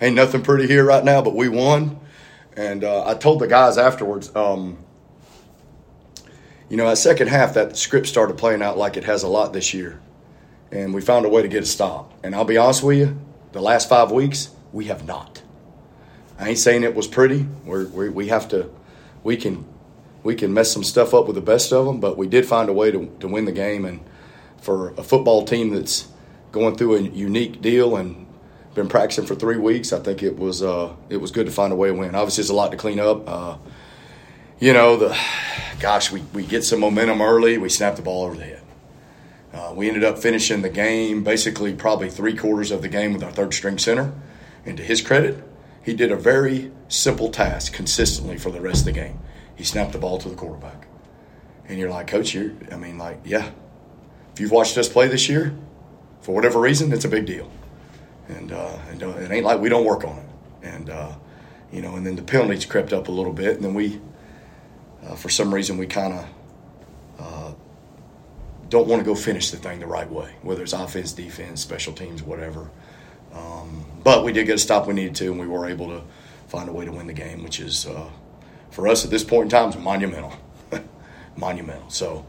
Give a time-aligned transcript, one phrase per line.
[0.00, 2.00] ain't nothing pretty here right now, but we won.
[2.56, 4.78] And uh, I told the guys afterwards, um,
[6.68, 9.52] you know, that second half, that script started playing out like it has a lot
[9.52, 10.00] this year.
[10.70, 12.12] And we found a way to get a stop.
[12.22, 13.18] And I'll be honest with you,
[13.52, 15.42] the last five weeks, we have not.
[16.38, 17.46] I ain't saying it was pretty.
[17.64, 18.70] We're, we we have to,
[19.24, 19.64] we can,
[20.22, 22.68] we can mess some stuff up with the best of them, but we did find
[22.68, 23.84] a way to, to win the game.
[23.84, 24.00] And
[24.60, 26.08] for a football team that's
[26.52, 28.26] going through a unique deal and
[28.78, 31.72] been practicing for three weeks, I think it was uh, it was good to find
[31.72, 32.14] a way to win.
[32.14, 33.28] Obviously, it's a lot to clean up.
[33.28, 33.56] Uh,
[34.58, 35.18] you know, the
[35.80, 38.62] gosh, we, we get some momentum early, we snap the ball over the head.
[39.52, 43.22] Uh, we ended up finishing the game basically probably three quarters of the game with
[43.22, 44.12] our third string center.
[44.64, 45.42] And to his credit,
[45.82, 49.18] he did a very simple task consistently for the rest of the game.
[49.56, 50.86] He snapped the ball to the quarterback.
[51.66, 53.50] And you're like, Coach, you're, I mean, like, yeah.
[54.32, 55.56] If you've watched us play this year,
[56.20, 57.50] for whatever reason, it's a big deal.
[58.28, 60.66] And, uh, and uh, it ain't like we don't work on it.
[60.66, 61.14] And, uh,
[61.72, 63.56] you know, and then the penalties crept up a little bit.
[63.56, 64.00] And then we,
[65.04, 66.28] uh, for some reason, we kind of
[67.18, 67.52] uh,
[68.68, 71.92] don't want to go finish the thing the right way, whether it's offense, defense, special
[71.92, 72.70] teams, whatever.
[73.32, 76.02] Um, but we did get a stop we needed to, and we were able to
[76.48, 78.08] find a way to win the game, which is uh,
[78.70, 80.32] for us at this point in time is monumental,
[81.36, 81.88] monumental.
[81.90, 82.24] So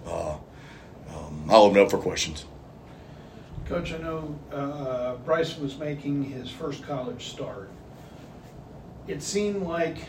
[1.13, 2.45] um, I'll open up for questions.
[3.69, 7.69] Coach, I know uh, Bryce was making his first college start.
[9.07, 9.99] It seemed like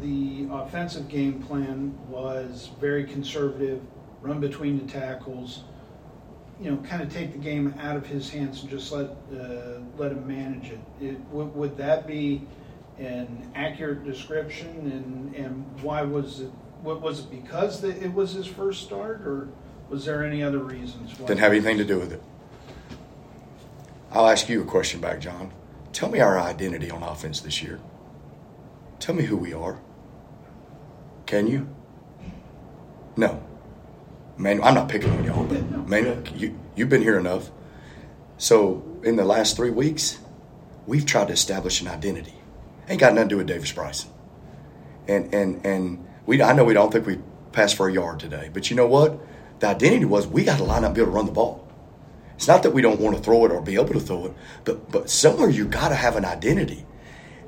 [0.00, 3.82] the offensive game plan was very conservative,
[4.22, 5.64] run between the tackles,
[6.58, 9.80] you know, kind of take the game out of his hands and just let uh,
[9.98, 10.80] let him manage it.
[10.98, 12.40] it would, would that be
[12.98, 14.68] an accurate description?
[14.90, 16.50] And and why was it?
[16.80, 19.48] What was it because the, it was his first start, or
[19.90, 21.18] was there any other reasons?
[21.18, 21.26] Why?
[21.26, 22.22] Didn't have anything to do with it.
[24.16, 25.52] I'll ask you a question back, John.
[25.92, 27.78] Tell me our identity on offense this year.
[28.98, 29.78] Tell me who we are.
[31.26, 31.68] Can you?
[33.14, 33.42] No.
[34.38, 37.50] Man, I'm not picking on y'all, but man, you you've been here enough.
[38.38, 40.18] So in the last three weeks,
[40.86, 42.36] we've tried to establish an identity.
[42.88, 44.08] Ain't got nothing to do with Davis Bryson.
[45.06, 47.18] And and and we I know we don't think we
[47.52, 49.20] passed for a yard today, but you know what?
[49.58, 51.65] The identity was we got to line up, be able to run the ball.
[52.36, 54.34] It's not that we don't want to throw it or be able to throw it,
[54.64, 56.86] but but somewhere you got to have an identity,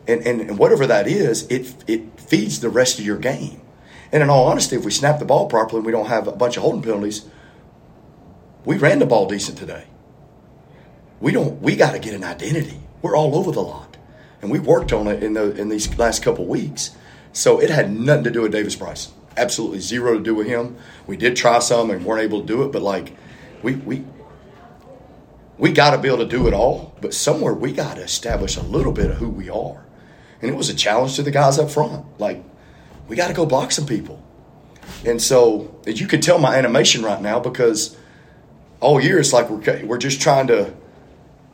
[0.07, 3.61] and, and and whatever that is, it it feeds the rest of your game.
[4.11, 6.33] And in all honesty, if we snap the ball properly and we don't have a
[6.33, 7.27] bunch of holding penalties,
[8.65, 9.85] we ran the ball decent today.
[11.21, 11.61] We don't.
[11.61, 12.81] We got to get an identity.
[13.03, 13.97] We're all over the lot,
[14.41, 16.93] and we worked on it in the in these last couple weeks.
[17.33, 19.13] So it had nothing to do with Davis Bryson.
[19.37, 20.77] Absolutely zero to do with him.
[21.07, 23.15] We did try some and weren't able to do it, but like
[23.63, 24.05] we we
[25.59, 26.97] we got to be able to do it all.
[27.01, 29.85] But somewhere we got to establish a little bit of who we are,
[30.41, 32.07] and it was a challenge to the guys up front.
[32.19, 32.43] Like
[33.09, 34.23] we got to go block some people.
[35.05, 37.97] And so you can tell my animation right now because
[38.81, 40.73] all year it's like we're, we're just trying to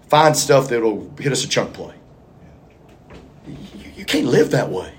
[0.08, 1.94] find stuff that'll hit us a chunk play.
[3.46, 3.56] You,
[3.96, 4.92] you can't live that way.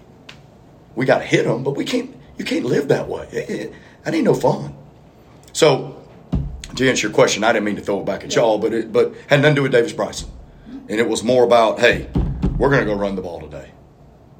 [0.96, 2.14] We got to hit them, but we can't.
[2.38, 3.28] You can't live that way.
[3.32, 3.74] It, it,
[4.04, 4.76] that ain't no fun.
[5.54, 6.05] So
[6.76, 8.92] to answer your question, I didn't mean to throw it back at y'all, but it
[8.92, 10.30] but had nothing to do with Davis Bryson,
[10.68, 12.10] and it was more about hey,
[12.58, 13.72] we're going to go run the ball today.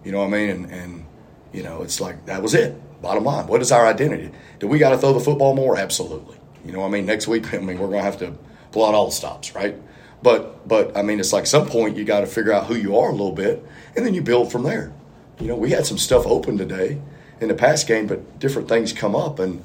[0.04, 0.50] You know what I mean?
[0.50, 1.06] And, and
[1.52, 2.82] you know, it's like that was it.
[3.02, 4.32] Bottom line, what is our identity?
[4.60, 5.78] Do we got to throw the football more?
[5.78, 6.38] Absolutely.
[6.66, 8.34] You know, what I mean, next week, I mean, we're going to have to
[8.72, 9.76] pull out all the stops, right?
[10.24, 12.98] But, but I mean, it's like some point you got to figure out who you
[12.98, 13.64] are a little bit,
[13.96, 14.92] and then you build from there.
[15.40, 17.00] You know, we had some stuff open today
[17.40, 19.64] in the past game, but different things come up, and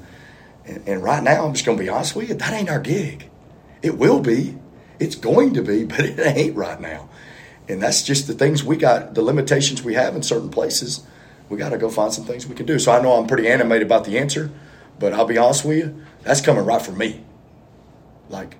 [0.65, 2.79] and, and right now, I'm just going to be honest with you, that ain't our
[2.79, 3.29] gig.
[3.81, 4.57] It will be,
[4.99, 7.09] it's going to be, but it ain't right now.
[7.67, 11.05] And that's just the things we got, the limitations we have in certain places
[11.51, 12.79] we got to go find some things we can do.
[12.79, 14.49] So I know I'm pretty animated about the answer,
[14.97, 17.25] but I'll be honest with you, that's coming right from me.
[18.29, 18.57] Like,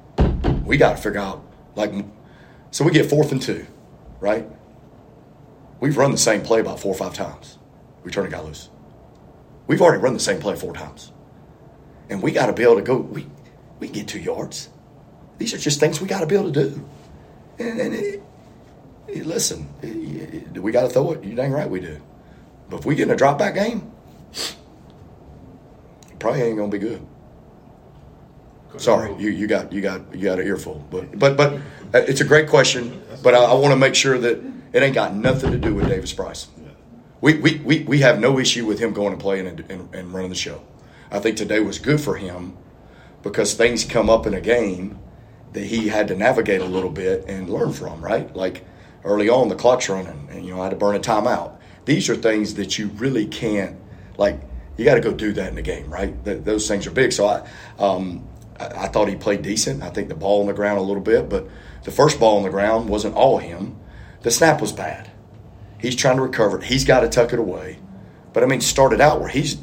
[0.66, 1.42] we got to figure out,
[1.76, 1.94] like,
[2.72, 3.66] so we get fourth and two,
[4.20, 4.46] right?
[5.80, 7.58] We've run the same play about four or five times.
[8.04, 8.70] We turn a guy loose.
[9.68, 11.14] We've already run the same play four times.
[12.12, 13.26] And we got to be able to go, we,
[13.80, 14.70] we can get two yards.
[15.38, 16.90] These are just things we got to be able to do.
[17.58, 18.22] And, and it,
[19.08, 21.24] it, listen, it, we got to throw it.
[21.24, 22.02] You dang right we do.
[22.70, 23.92] But if we get in a drop back game,
[26.20, 27.06] probably ain't gonna be good.
[28.78, 31.54] Sorry, you, you got you got you got an earful, but but but
[31.94, 33.02] uh, it's a great question.
[33.22, 34.42] But I, I want to make sure that
[34.72, 36.54] it ain't got nothing to do with Davis Bryson.
[37.20, 40.14] We, we, we, we have no issue with him going and playing and, and, and
[40.14, 40.64] running the show.
[41.12, 42.58] I think today was good for him
[43.22, 45.00] because things come up in a game
[45.54, 48.04] that he had to navigate a little bit and learn from.
[48.04, 48.66] Right, like
[49.04, 51.58] early on the clock's running, and you know I had to burn a timeout.
[51.86, 53.78] These are things that you really can't
[54.18, 54.40] like.
[54.78, 56.24] You got to go do that in the game, right?
[56.24, 57.12] Th- those things are big.
[57.12, 57.48] So I,
[57.78, 58.28] um,
[58.60, 59.84] I, I thought he played decent.
[59.84, 61.48] I think the ball on the ground a little bit, but
[61.84, 63.78] the first ball on the ground wasn't all him.
[64.22, 65.12] The snap was bad.
[65.80, 66.64] He's trying to recover it.
[66.64, 67.80] He's got to tuck it away.
[68.34, 69.58] But I mean, started out where he's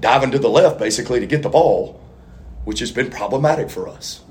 [0.00, 2.00] diving to the left basically to get the ball,
[2.64, 4.22] which has been problematic for us.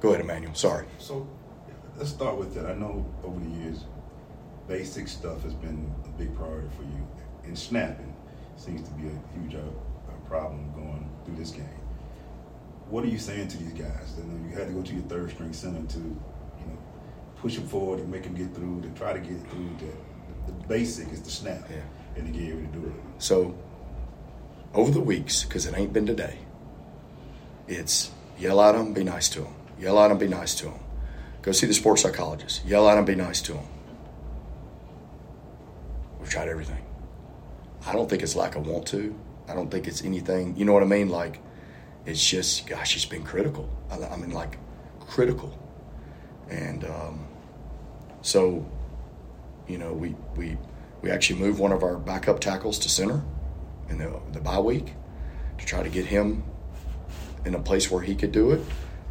[0.00, 0.54] Go ahead, Emmanuel.
[0.54, 0.86] Sorry.
[0.98, 1.26] So
[1.96, 2.66] let's start with that.
[2.66, 3.84] I know over the years,
[4.68, 7.06] basic stuff has been a big priority for you,
[7.44, 8.14] and snapping
[8.56, 9.60] seems to be a huge uh,
[10.28, 11.68] problem going through this game.
[12.88, 14.14] What are you saying to these guys?
[14.16, 16.78] That you had to go to your third string center to, you know,
[17.36, 19.68] push them forward and make them get through, to try to get through.
[19.78, 19.96] To,
[20.46, 21.76] the basic is the snap, Yeah.
[22.16, 22.92] and to get able to do it.
[23.18, 23.54] So,
[24.74, 26.38] over the weeks, because it ain't been today,
[27.68, 29.54] it's yell at them, be nice to them.
[29.78, 30.80] Yell at them, be nice to them.
[31.42, 32.64] Go see the sports psychologist.
[32.66, 33.66] Yell at them, be nice to them.
[36.20, 36.84] We've tried everything.
[37.86, 39.14] I don't think it's like I want to.
[39.46, 40.56] I don't think it's anything.
[40.56, 41.10] You know what I mean?
[41.10, 41.40] Like,
[42.06, 43.68] it's just, gosh, it's been critical.
[43.90, 44.56] I, I mean, like,
[45.00, 45.58] critical.
[46.48, 47.26] And um,
[48.22, 48.66] so,
[49.68, 50.56] you know, we we
[51.02, 53.22] we actually moved one of our backup tackles to center
[53.88, 54.94] in the the bye week
[55.58, 56.44] to try to get him
[57.44, 58.60] in a place where he could do it.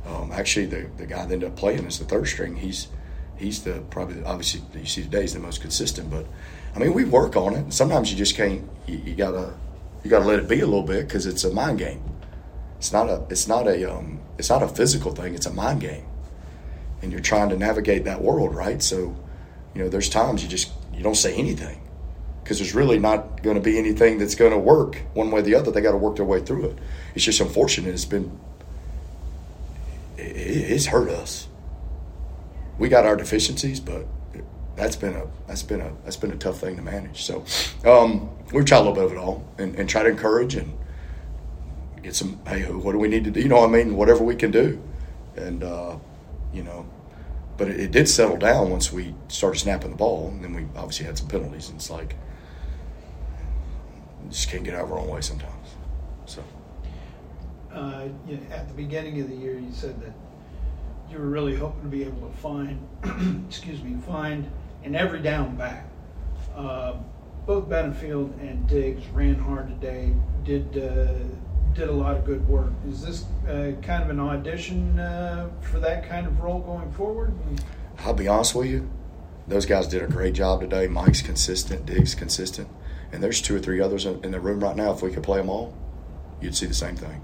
[0.05, 2.55] Um, actually, the the guy that ended up playing is the third string.
[2.55, 2.87] He's
[3.37, 6.09] he's the probably obviously you see today is the most consistent.
[6.09, 6.25] But
[6.75, 7.73] I mean, we work on it.
[7.73, 8.69] Sometimes you just can't.
[8.87, 9.53] You, you gotta
[10.03, 12.03] you gotta let it be a little bit because it's a mind game.
[12.77, 15.35] It's not a it's not a um, it's not a physical thing.
[15.35, 16.05] It's a mind game,
[17.01, 18.81] and you're trying to navigate that world, right?
[18.81, 19.15] So,
[19.73, 21.79] you know, there's times you just you don't say anything
[22.44, 25.44] because there's really not going to be anything that's going to work one way or
[25.44, 25.72] the other.
[25.72, 26.78] They got to work their way through it.
[27.16, 27.94] It's just unfortunate.
[27.94, 28.38] It's been
[30.18, 31.48] it, it's hurt us.
[32.78, 34.06] We got our deficiencies, but
[34.75, 37.24] that's been a that's been a that's been a tough thing to manage.
[37.24, 37.45] So
[37.86, 40.78] um, we've tried a little bit of it all and, and try to encourage and
[42.01, 42.40] get some.
[42.45, 43.40] Hey, what do we need to do?
[43.40, 43.95] You know what I mean?
[43.95, 44.81] Whatever we can do,
[45.36, 45.98] and uh,
[46.54, 46.86] you know.
[47.56, 50.66] But it, it did settle down once we started snapping the ball, and then we
[50.75, 51.69] obviously had some penalties.
[51.69, 52.16] And it's like
[54.29, 55.69] just can't get out of our own way sometimes.
[56.25, 56.43] So
[57.71, 60.13] Uh, you know, at the beginning of the year, you said that
[61.09, 62.79] you were really hoping to be able to find,
[63.47, 64.49] excuse me, find
[64.83, 65.87] an every down back.
[66.55, 66.93] Uh,
[67.45, 70.13] both Benefield and Diggs ran hard today.
[70.45, 71.13] Did uh,
[71.73, 72.71] did a lot of good work.
[72.87, 77.33] Is this uh, kind of an audition uh, for that kind of role going forward?
[77.99, 78.89] I'll be honest with you,
[79.47, 80.87] those guys did a great job today.
[80.87, 82.69] Mike's consistent, Diggs consistent,
[83.13, 84.92] and there's two or three others in, the room right now.
[84.92, 85.77] If we could play them all,
[86.42, 87.24] you'd see the same thing.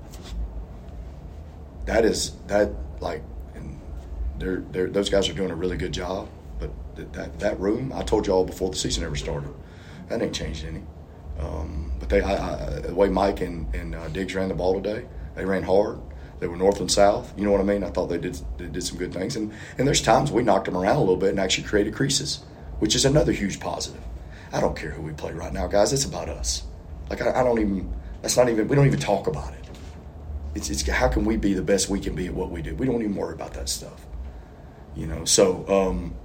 [1.86, 2.70] That is that
[3.00, 3.24] like,
[3.56, 3.82] and
[4.38, 6.30] they're, they're those guys are doing a really good job.
[6.60, 9.52] But th- that that room, I told you all before the season ever started,
[10.10, 10.84] that ain't changed any.
[11.40, 14.80] Um, but they, I, I, the way Mike and, and uh, Diggs ran the ball
[14.80, 16.00] today, they ran hard.
[16.40, 17.34] They were north and south.
[17.36, 17.84] You know what I mean?
[17.84, 19.36] I thought they did they did some good things.
[19.36, 22.44] And and there's times we knocked them around a little bit and actually created creases,
[22.78, 24.04] which is another huge positive.
[24.52, 25.94] I don't care who we play right now, guys.
[25.94, 26.64] It's about us.
[27.10, 27.94] Like I, I don't even.
[28.22, 28.68] That's not even.
[28.68, 29.60] We don't even talk about it.
[30.56, 32.76] It's, it's how can we be the best we can be at what we do.
[32.76, 34.06] We don't even worry about that stuff.
[34.96, 35.26] You know.
[35.26, 36.16] So, um,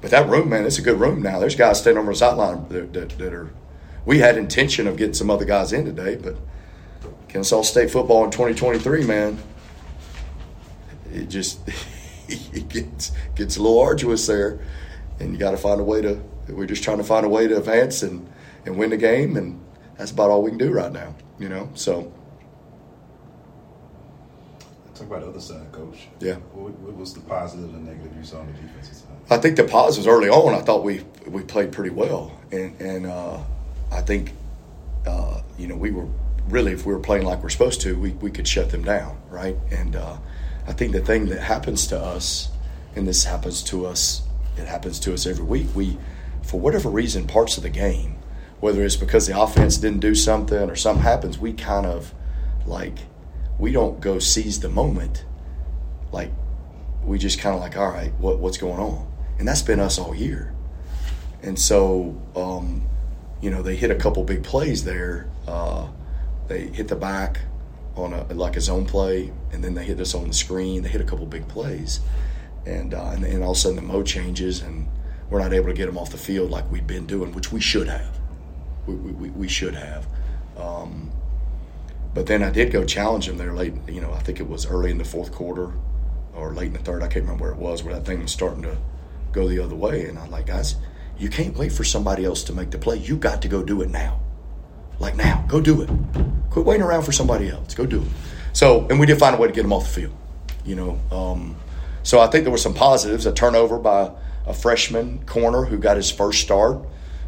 [0.00, 1.38] but that room, man, it's a good room now.
[1.38, 3.52] There's guys standing over the sideline that, that, that are.
[4.06, 6.36] We had intention of getting some other guys in today, but
[7.28, 9.38] Kennesaw State football in 2023, man,
[11.12, 11.60] it just
[12.28, 14.60] it gets gets a little arduous there,
[15.18, 16.20] and you got to find a way to.
[16.52, 18.30] We're just trying to find a way to advance and
[18.66, 19.62] and win the game, and
[19.96, 21.14] that's about all we can do right now.
[21.38, 22.12] You know, so
[25.00, 26.08] Talk about the other side, coach.
[26.20, 26.34] Yeah.
[26.52, 29.08] What, what was the positive and negative you saw on the defensive side?
[29.30, 30.54] I think the positives early on.
[30.54, 33.38] I thought we we played pretty well, and and uh,
[33.90, 34.32] I think
[35.06, 36.06] uh, you know we were
[36.50, 39.18] really if we were playing like we're supposed to, we we could shut them down,
[39.30, 39.56] right?
[39.70, 40.18] And uh,
[40.66, 42.50] I think the thing that happens to us,
[42.94, 44.20] and this happens to us,
[44.58, 45.68] it happens to us every week.
[45.74, 45.96] We,
[46.42, 48.16] for whatever reason, parts of the game,
[48.60, 52.14] whether it's because the offense didn't do something or something happens, we kind of
[52.66, 52.98] like
[53.58, 55.24] we don't go seize the moment,
[56.12, 56.30] like
[57.04, 59.10] we just kind of like, all right, what, what's going on?
[59.38, 60.54] And that's been us all year.
[61.42, 62.86] And so, um,
[63.40, 65.30] you know, they hit a couple big plays there.
[65.46, 65.88] Uh,
[66.48, 67.40] they hit the back
[67.96, 70.82] on a like a zone play, and then they hit us on the screen.
[70.82, 72.00] They hit a couple big plays,
[72.66, 74.88] and uh, and, and all of a sudden the mode changes, and
[75.30, 77.60] we're not able to get them off the field like we've been doing, which we
[77.60, 78.18] should have.
[78.86, 80.06] We, we, we should have.
[80.56, 81.12] Um,
[82.12, 83.74] but then I did go challenge them there late.
[83.88, 85.72] You know, I think it was early in the fourth quarter
[86.34, 87.02] or late in the third.
[87.02, 88.76] I can't remember where it was, where that thing was starting to
[89.32, 90.06] go the other way.
[90.06, 90.76] And I'm like, guys,
[91.18, 92.96] you can't wait for somebody else to make the play.
[92.96, 94.20] You got to go do it now.
[94.98, 95.90] Like now, go do it.
[96.50, 97.74] Quit waiting around for somebody else.
[97.74, 98.08] Go do it.
[98.52, 100.16] So, and we did find a way to get them off the field.
[100.64, 101.56] You know, um,
[102.02, 103.24] so I think there were some positives.
[103.24, 104.10] A turnover by
[104.46, 106.78] a freshman corner who got his first start,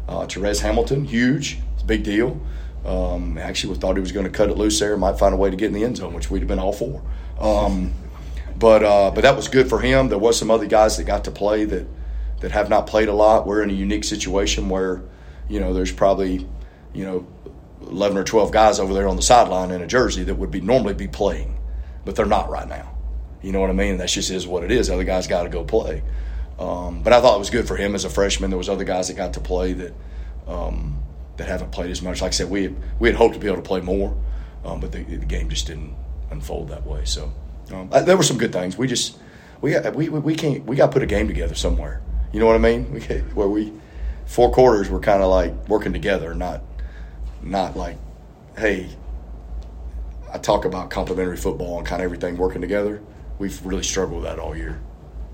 [0.07, 2.39] uh, Therese Hamilton, huge, big deal.
[2.85, 5.37] Um, actually, we thought he was going to cut it loose there, might find a
[5.37, 7.01] way to get in the end zone, which we'd have been all for.
[7.39, 7.93] Um,
[8.57, 10.09] but uh, but that was good for him.
[10.09, 11.87] There was some other guys that got to play that
[12.41, 13.47] that have not played a lot.
[13.47, 15.01] We're in a unique situation where,
[15.47, 16.45] you know, there's probably,
[16.93, 17.25] you know,
[17.87, 20.59] 11 or 12 guys over there on the sideline in a jersey that would be
[20.59, 21.57] normally be playing,
[22.03, 22.97] but they're not right now.
[23.41, 23.97] You know what I mean?
[23.97, 24.89] That just is what it is.
[24.89, 26.03] Other guys got to go play.
[26.59, 28.49] Um, but I thought it was good for him as a freshman.
[28.49, 29.93] There was other guys that got to play that
[30.47, 30.99] um,
[31.37, 32.21] that haven't played as much.
[32.21, 34.15] Like I said, we had, we had hoped to be able to play more,
[34.63, 35.95] um, but the, the, game just didn't
[36.29, 37.05] unfold that way.
[37.05, 37.31] So
[37.71, 38.77] um, I, there were some good things.
[38.77, 39.17] We just
[39.61, 42.01] we got, we, we can't we got to put a game together somewhere.
[42.31, 42.91] You know what I mean?
[42.93, 43.01] We
[43.33, 43.73] where we
[44.25, 46.61] four quarters were kind of like working together, not
[47.41, 47.97] not like,
[48.57, 48.89] hey,
[50.31, 53.01] I talk about complementary football and kind of everything working together.
[53.39, 54.79] We've really struggled with that all year.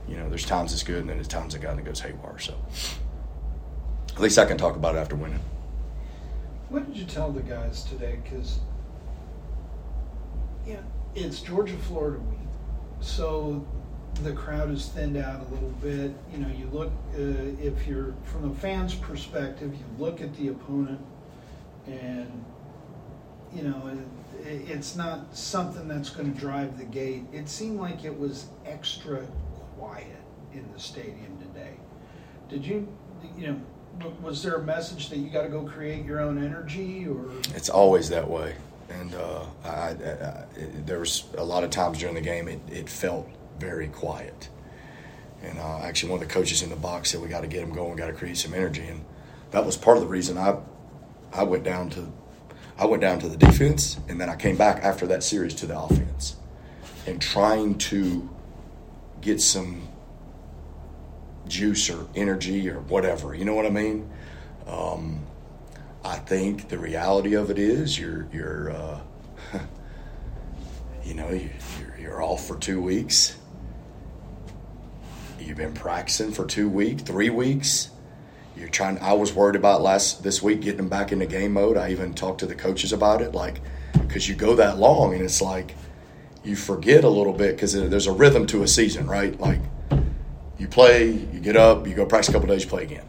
[0.10, 2.40] You know, there's times it's good, and then there's times it kind of goes haywire.
[2.40, 2.56] So
[4.16, 5.40] at least I can talk about it after winning.
[6.70, 8.20] What did you tell the guys today?
[8.24, 8.60] Because
[10.66, 10.82] yeah,
[11.16, 12.40] it's Georgia Florida week,
[13.02, 13.66] so
[14.24, 16.12] the crowd is thinned out a little bit.
[16.32, 20.50] You know, you look uh, if you're from the fans' perspective, you look at the
[20.50, 21.00] opponent
[21.88, 22.46] and
[23.54, 23.98] you know
[24.44, 27.24] it, it's not something that's going to drive the gate.
[27.32, 29.26] It seemed like it was extra
[29.80, 30.22] quiet
[30.54, 31.74] in the stadium today.
[32.50, 32.88] Did you,
[33.38, 33.62] you know,
[34.22, 37.70] was there a message that you got to go create your own energy, or it's
[37.70, 38.56] always that way?
[38.90, 40.46] And uh, I, I, I,
[40.86, 44.50] there was a lot of times during the game it, it felt very quiet.
[45.42, 47.62] And uh, actually, one of the coaches in the box said we got to get
[47.62, 49.06] them going, got to create some energy, and
[49.52, 50.58] that was part of the reason I
[51.32, 52.12] I went down to
[52.78, 55.66] I went down to the defense, and then I came back after that series to
[55.66, 56.36] the offense,
[57.06, 58.30] and trying to
[59.22, 59.88] get some
[61.48, 63.34] juice or energy or whatever.
[63.34, 64.10] You know what I mean?
[64.68, 65.26] Um,
[66.04, 69.00] I think the reality of it is you're you're uh,
[71.04, 73.38] you know you're, you're off for two weeks.
[75.40, 77.90] You've been practicing for two weeks, three weeks
[78.60, 79.00] you're trying.
[79.00, 81.78] I was worried about last this week getting them back into game mode.
[81.78, 83.62] I even talked to the coaches about it, like
[83.94, 85.76] because you go that long and it's like
[86.44, 89.40] you forget a little bit because there's a rhythm to a season, right?
[89.40, 89.62] Like
[90.58, 93.06] you play, you get up, you go practice a couple days, you play again,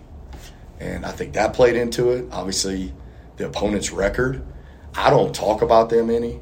[0.78, 2.26] and I think that played into it.
[2.32, 2.92] Obviously,
[3.36, 4.42] the opponent's record.
[4.94, 6.40] I don't talk about them any.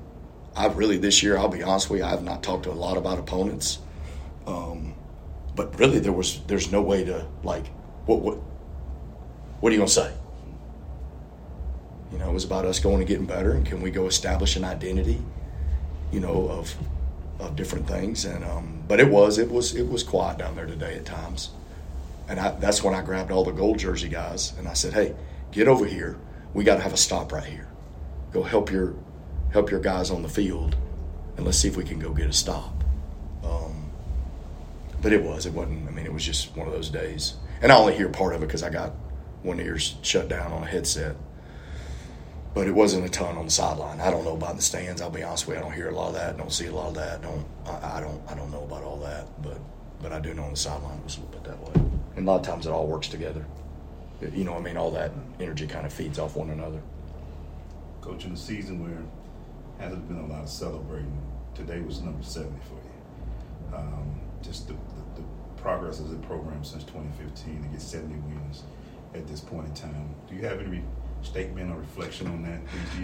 [0.56, 1.38] I've really this year.
[1.38, 2.06] I'll be honest with you.
[2.06, 3.78] I've not talked a lot about opponents.
[4.46, 4.94] Um,
[5.54, 7.66] but really, there was there's no way to like
[8.06, 8.38] what what
[9.60, 10.12] what are you to say?
[12.12, 14.56] You know, it was about us going and getting better, and can we go establish
[14.56, 15.22] an identity,
[16.12, 16.74] you know, of
[17.38, 18.24] of different things.
[18.24, 21.50] And um, but it was it was it was quiet down there today at times,
[22.28, 25.14] and I, that's when I grabbed all the gold jersey guys and I said, hey,
[25.52, 26.18] get over here.
[26.54, 27.68] We got to have a stop right here.
[28.32, 28.94] Go help your
[29.52, 30.76] help your guys on the field,
[31.36, 32.84] and let's see if we can go get a stop.
[33.44, 33.90] Um,
[35.00, 35.88] but it was it wasn't.
[35.88, 38.42] I mean, it was just one of those days, and I only hear part of
[38.42, 38.92] it because I got
[39.42, 41.16] one ear's shut down on a headset.
[42.58, 44.00] But it wasn't a ton on the sideline.
[44.00, 45.00] I don't know about the stands.
[45.00, 45.62] I'll be honest with you.
[45.62, 46.36] I don't hear a lot of that.
[46.36, 47.22] Don't see a lot of that.
[47.22, 49.28] Don't I, I don't I don't know about all that.
[49.40, 49.58] But
[50.02, 51.90] but I do know on the sideline it was a little bit that way.
[52.16, 53.46] And a lot of times it all works together.
[54.20, 56.80] You know, I mean, all that energy kind of feeds off one another.
[58.00, 59.04] Coach, in a season where
[59.78, 61.16] hasn't been a lot of celebrating,
[61.54, 63.76] today was number 70 for you.
[63.76, 68.64] Um, just the, the, the progress of the program since 2015 to get 70 wins
[69.14, 70.12] at this point in time.
[70.28, 70.82] Do you have any
[71.22, 72.60] statement or reflection on that?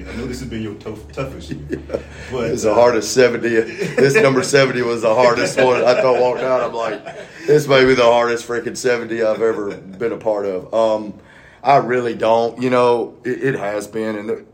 [0.08, 1.82] I know this has been your tough, toughest year,
[2.30, 3.48] but it's the uh, hardest seventy.
[3.48, 5.82] This number seventy was the hardest one.
[5.82, 6.62] I thought walked out.
[6.62, 7.02] I'm like,
[7.46, 10.72] this may be the hardest freaking seventy I've ever been a part of.
[10.72, 11.14] Um,
[11.62, 12.60] I really don't.
[12.60, 14.44] You know, it, it has been, and the,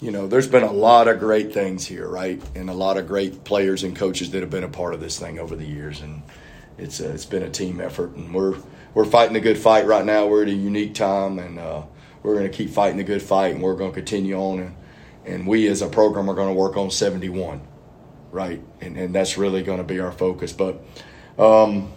[0.00, 3.08] you know, there's been a lot of great things here, right, and a lot of
[3.08, 6.00] great players and coaches that have been a part of this thing over the years,
[6.02, 6.22] and
[6.76, 8.56] it's a, it's been a team effort, and we're
[8.92, 10.26] we're fighting a good fight right now.
[10.26, 11.82] We're at a unique time, and uh,
[12.24, 14.58] we're going to keep fighting the good fight, and we're going to continue on.
[14.58, 14.76] And,
[15.26, 17.60] and we as a program are going to work on 71,
[18.32, 18.62] right?
[18.80, 20.52] And, and that's really going to be our focus.
[20.52, 20.82] But
[21.38, 21.92] um,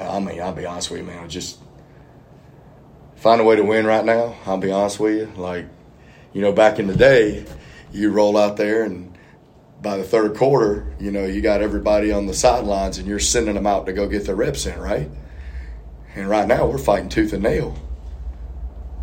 [0.00, 1.28] I mean, I'll be honest with you, man.
[1.28, 1.58] Just
[3.16, 4.34] find a way to win right now.
[4.46, 5.32] I'll be honest with you.
[5.36, 5.66] Like,
[6.32, 7.44] you know, back in the day,
[7.92, 9.14] you roll out there and
[9.82, 13.54] by the third quarter, you know, you got everybody on the sidelines and you're sending
[13.54, 15.10] them out to go get their reps in, right?
[16.14, 17.76] And right now we're fighting tooth and nail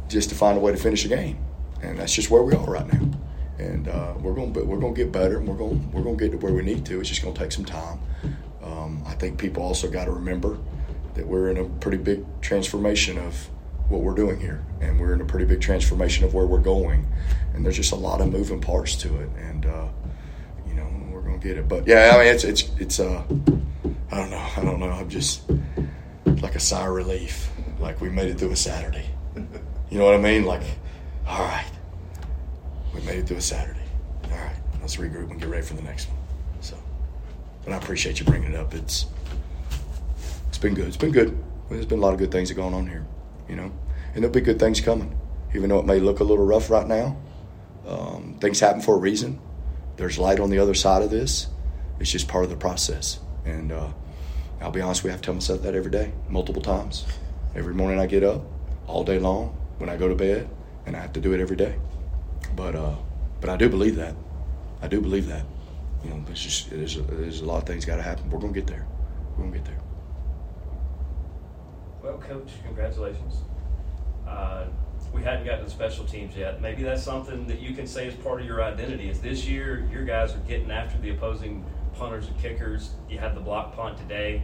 [0.08, 1.38] just to find a way to finish a game,
[1.82, 3.10] and that's just where we are right now.
[3.58, 6.18] And uh, we're going to we're going to get better, and we're going we're going
[6.18, 7.00] to get to where we need to.
[7.00, 8.00] It's just going to take some time.
[8.62, 10.58] Um, I think people also got to remember
[11.14, 13.50] that we're in a pretty big transformation of
[13.90, 17.08] what we're doing here, and we're in a pretty big transformation of where we're going,
[17.54, 19.88] and there's just a lot of moving parts to it, and uh,
[20.68, 21.68] you know we're going to get it.
[21.68, 23.24] But yeah, I mean it's it's it's uh,
[24.12, 24.90] I don't know, I don't know.
[24.90, 25.44] I'm just
[26.26, 29.10] like a sigh of relief, like we made it through a Saturday.
[29.96, 30.44] You know what I mean?
[30.44, 30.64] Like,
[31.26, 31.72] all right,
[32.94, 33.80] we made it through a Saturday.
[34.26, 36.18] All right, let's regroup and get ready for the next one.
[36.60, 36.78] So,
[37.64, 38.74] but I appreciate you bringing it up.
[38.74, 39.06] It's
[40.50, 40.90] it's been good.
[40.90, 41.42] It's been good.
[41.70, 43.06] There's been a lot of good things that going on here,
[43.48, 43.72] you know,
[44.14, 45.18] and there'll be good things coming.
[45.56, 47.16] Even though it may look a little rough right now,
[47.88, 49.40] um, things happen for a reason.
[49.96, 51.48] There's light on the other side of this.
[52.02, 53.94] It's just part of the process, and uh,
[54.60, 55.06] I'll be honest.
[55.06, 57.06] We have to tell myself that every day, multiple times.
[57.56, 58.42] Every morning I get up,
[58.88, 60.50] all day long, when I go to bed,
[60.86, 61.76] and I have to do it every day.
[62.56, 62.96] But uh,
[63.42, 64.16] but I do believe that.
[64.82, 65.46] I do believe that.
[66.04, 68.30] You know, it's just there's a, there's a lot of things got to happen.
[68.30, 68.86] We're gonna get there.
[69.32, 69.80] We're gonna get there.
[72.04, 73.38] Well, Coach, congratulations.
[74.28, 74.66] Uh,
[75.14, 76.62] we hadn't gotten to special teams yet.
[76.62, 79.10] Maybe that's something that you can say is part of your identity.
[79.10, 81.66] Is this year your guys are getting after the opposing
[81.96, 82.92] punters and kickers.
[83.10, 84.44] You had the block punt today.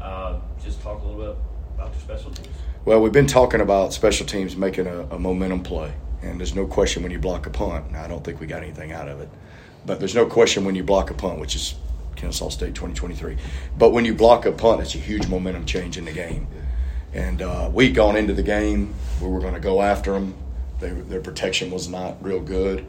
[0.00, 1.36] Uh, just talk a little bit
[1.80, 2.56] about your special teams.
[2.84, 6.66] Well, we've been talking about special teams making a, a momentum play, and there's no
[6.66, 7.94] question when you block a punt.
[7.94, 9.28] I don't think we got anything out of it,
[9.86, 11.74] but there's no question when you block a punt, which is
[12.16, 13.36] Kennesaw State 2023.
[13.78, 16.46] But when you block a punt, it's a huge momentum change in the game.
[17.12, 20.34] And uh, we'd gone into the game, we were going to go after them.
[20.78, 22.86] They, their protection was not real good,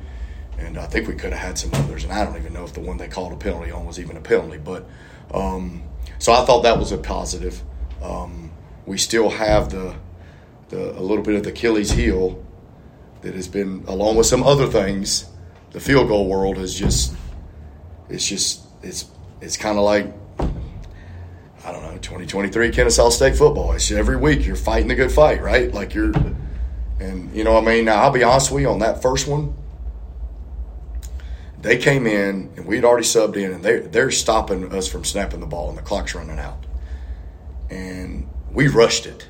[0.57, 2.03] and I think we could have had some others.
[2.03, 4.15] And I don't even know if the one they called a penalty on was even
[4.15, 4.57] a penalty.
[4.57, 4.85] But
[5.33, 5.83] um,
[6.19, 7.61] so I thought that was a positive.
[8.01, 8.50] Um,
[8.85, 9.95] we still have the,
[10.69, 12.43] the a little bit of the Achilles heel
[13.21, 15.25] that has been, along with some other things,
[15.71, 17.15] the field goal world has just
[18.09, 19.05] it's just it's
[19.39, 20.07] it's kind of like
[21.63, 23.73] I don't know 2023 Kennesaw State football.
[23.73, 25.73] It's every week you're fighting the good fight, right?
[25.73, 26.11] Like you're
[26.99, 27.85] and you know what I mean.
[27.85, 29.55] Now I'll be honest with you on that first one.
[31.61, 35.39] They came in and we'd already subbed in, and they they're stopping us from snapping
[35.39, 36.65] the ball, and the clock's running out.
[37.69, 39.27] And we rushed it.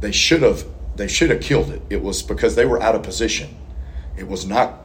[0.00, 0.64] They should have
[0.96, 1.82] they should have killed it.
[1.88, 3.56] It was because they were out of position.
[4.16, 4.78] It was not.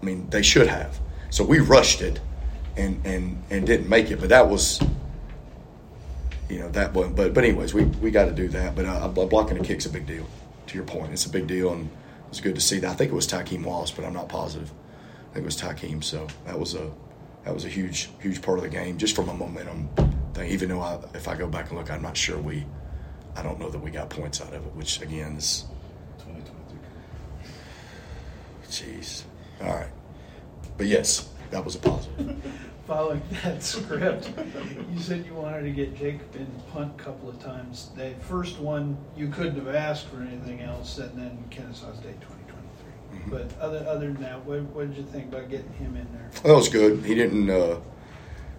[0.00, 0.98] I mean, they should have.
[1.30, 2.20] So we rushed it,
[2.76, 4.20] and and and didn't make it.
[4.20, 4.80] But that was,
[6.48, 6.92] you know, that.
[6.92, 8.74] But but, but anyways, we we got to do that.
[8.74, 10.26] But uh, blocking a kick's a big deal.
[10.68, 11.90] To your point, it's a big deal, and
[12.28, 12.90] it's good to see that.
[12.90, 14.70] I think it was Tykeem Wallace, but I'm not positive.
[15.30, 16.02] I think it was Tykeem.
[16.02, 16.90] So that was a
[17.44, 19.88] that was a huge huge part of the game, just from a momentum
[20.34, 20.50] thing.
[20.50, 22.64] Even though I, if I go back and look, I'm not sure we.
[23.36, 25.64] I don't know that we got points out of it, which again is.
[26.18, 27.50] 2023.
[28.68, 29.22] Jeez.
[29.62, 29.90] All right.
[30.76, 32.36] But yes, that was a positive.
[32.86, 34.32] Following that script,
[34.92, 37.90] you said you wanted to get Jacob in punt a couple of times.
[37.96, 43.20] The first one, you couldn't have asked for anything else, and then Kennesaw State 2023.
[43.20, 43.30] Mhm.
[43.30, 46.30] But other other than that, what, what did you think about getting him in there?
[46.42, 47.04] That was good.
[47.04, 47.76] He didn't, uh,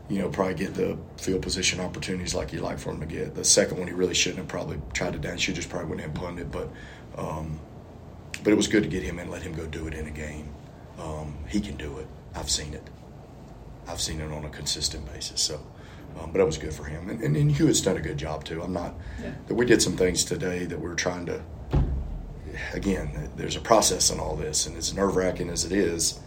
[0.09, 3.35] you know, probably get the field position opportunities like you'd like for him to get.
[3.35, 5.37] The second one, he really shouldn't have probably tried to down.
[5.37, 6.51] Should just probably wouldn't have punted it.
[6.51, 6.69] But,
[7.17, 7.59] um,
[8.43, 10.07] but it was good to get him in, and let him go do it in
[10.07, 10.53] a game.
[10.99, 12.07] Um, he can do it.
[12.35, 12.87] I've seen it.
[13.87, 15.41] I've seen it on a consistent basis.
[15.41, 15.61] So,
[16.19, 17.09] um, but it was good for him.
[17.09, 18.61] And, and, and Hewitt's done a good job too.
[18.61, 18.95] I'm not.
[19.21, 19.31] Yeah.
[19.47, 21.41] That we did some things today that we're trying to.
[22.73, 26.19] Again, there's a process in all this, and as nerve wracking as it is,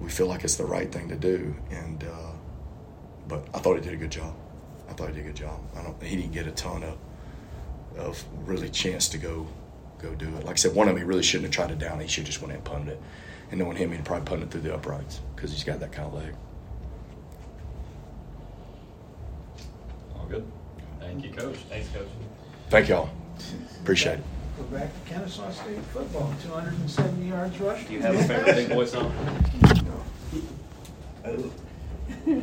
[0.00, 1.54] we feel like it's the right thing to do.
[1.70, 2.32] And uh,
[3.28, 4.34] but I thought he did a good job.
[4.88, 5.60] I thought he did a good job.
[5.76, 6.00] I don't.
[6.02, 6.96] He didn't get a ton of
[7.96, 9.46] of really chance to go
[9.98, 10.44] go do it.
[10.44, 12.00] Like I said, one of them he really shouldn't have tried to down.
[12.00, 12.04] it.
[12.04, 13.02] He should just went in and punted it.
[13.50, 16.08] And knowing him, he'd probably punted it through the uprights because he's got that kind
[16.08, 16.34] of leg.
[20.16, 20.44] All good.
[21.00, 21.56] Thank you, Coach.
[21.68, 22.08] Thanks, Coach.
[22.70, 23.08] Thank y'all.
[23.80, 24.24] Appreciate it.
[24.58, 27.86] We're back to Kennesaw State football, 270 yards rush.
[27.86, 29.12] Do you have a favorite big boy song?